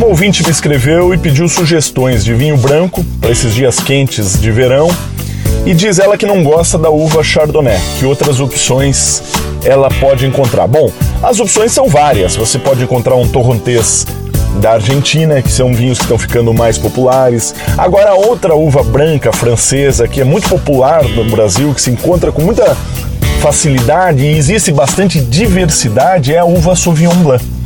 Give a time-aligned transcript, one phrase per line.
[0.00, 4.48] Um ouvinte me escreveu e pediu sugestões de vinho branco para esses dias quentes de
[4.52, 4.88] verão
[5.66, 9.20] e diz ela que não gosta da uva Chardonnay, que outras opções
[9.64, 10.68] ela pode encontrar.
[10.68, 10.88] Bom,
[11.20, 12.36] as opções são várias.
[12.36, 14.06] Você pode encontrar um torrontés
[14.60, 17.52] da Argentina, que são vinhos que estão ficando mais populares.
[17.76, 22.40] Agora, outra uva branca francesa que é muito popular no Brasil, que se encontra com
[22.40, 22.76] muita
[23.40, 27.57] facilidade e existe bastante diversidade, é a uva Sauvignon Blanc.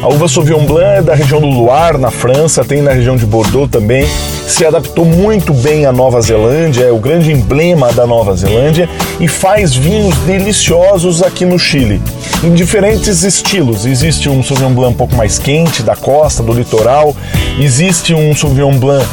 [0.00, 3.26] A uva Sauvignon Blanc é da região do Loire, na França, tem na região de
[3.26, 4.06] Bordeaux também.
[4.46, 9.26] Se adaptou muito bem à Nova Zelândia, é o grande emblema da Nova Zelândia e
[9.26, 12.00] faz vinhos deliciosos aqui no Chile,
[12.44, 13.84] em diferentes estilos.
[13.84, 17.14] Existe um Sauvignon Blanc um pouco mais quente, da costa, do litoral.
[17.58, 19.04] Existe um Sauvignon Blanc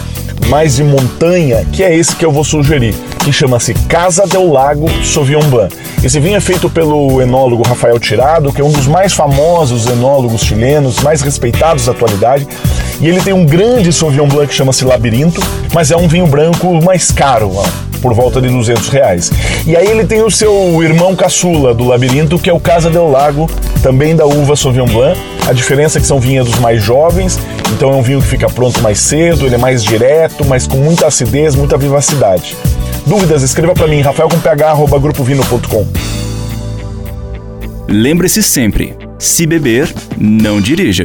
[0.50, 2.94] mais de montanha, que é esse que eu vou sugerir,
[3.24, 5.76] que chama-se Casa del Lago Sauvignon Blanc.
[6.04, 10.42] Esse vinho é feito pelo enólogo Rafael Tirado, que é um dos mais famosos enólogos
[10.42, 12.48] chilenos, mais respeitados da atualidade.
[13.02, 15.42] E ele tem um grande Sauvignon Blanc que chama-se Labirinto,
[15.74, 17.52] mas é um vinho branco mais caro,
[18.06, 19.32] por volta de 200 reais.
[19.66, 20.54] E aí ele tem o seu
[20.84, 23.50] irmão caçula do Labirinto, que é o Casa del Lago,
[23.82, 25.20] também da uva Sauvignon Blanc.
[25.48, 27.40] A diferença é que são vinhedos mais jovens,
[27.74, 30.78] então é um vinho que fica pronto mais cedo, ele é mais direto, mas com
[30.78, 32.56] muita acidez, muita vivacidade.
[33.08, 35.88] Dúvidas, escreva para mim, rafael.ph@grupovino.com.
[37.88, 41.04] Lembre-se sempre, se beber, não dirija.